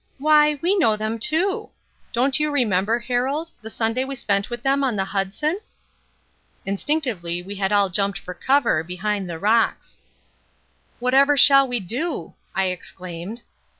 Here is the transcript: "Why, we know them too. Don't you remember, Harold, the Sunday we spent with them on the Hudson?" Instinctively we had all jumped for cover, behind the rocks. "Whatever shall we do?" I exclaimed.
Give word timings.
"Why, 0.17 0.57
we 0.63 0.75
know 0.75 0.97
them 0.97 1.19
too. 1.19 1.69
Don't 2.11 2.39
you 2.39 2.49
remember, 2.49 2.97
Harold, 2.97 3.51
the 3.61 3.69
Sunday 3.69 4.03
we 4.03 4.15
spent 4.15 4.49
with 4.49 4.63
them 4.63 4.83
on 4.83 4.95
the 4.95 5.05
Hudson?" 5.05 5.59
Instinctively 6.65 7.43
we 7.43 7.53
had 7.53 7.71
all 7.71 7.89
jumped 7.89 8.17
for 8.17 8.33
cover, 8.33 8.83
behind 8.83 9.29
the 9.29 9.37
rocks. 9.37 10.01
"Whatever 10.97 11.37
shall 11.37 11.67
we 11.67 11.79
do?" 11.79 12.33
I 12.55 12.69
exclaimed. 12.69 13.43